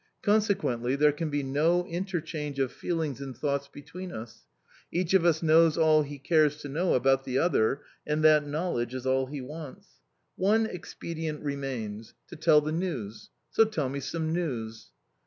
Consequently, 0.23 0.95
there 0.95 1.11
can 1.11 1.29
be 1.29 1.43
no 1.43 1.85
interchange 1.85 2.57
of 2.57 2.71
feelings 2.71 3.21
and 3.21 3.37
thoughts 3.37 3.67
between 3.67 4.11
us; 4.11 4.47
each 4.91 5.13
of 5.13 5.25
us 5.25 5.43
knows 5.43 5.77
all 5.77 6.01
he 6.01 6.17
cares 6.17 6.57
to 6.57 6.67
know 6.67 6.95
about 6.95 7.23
the 7.23 7.37
other, 7.37 7.83
and 8.07 8.23
that 8.23 8.47
knowledge 8.47 8.95
is 8.95 9.05
all 9.05 9.27
he 9.27 9.41
wants. 9.41 9.99
One 10.37 10.65
expedient 10.65 11.43
remains 11.43 12.15
to 12.29 12.35
tell 12.35 12.61
the 12.61 12.71
news. 12.71 13.29
So 13.51 13.63
tell 13.63 13.89
me 13.89 13.99
some 13.99 14.33
news." 14.33 14.89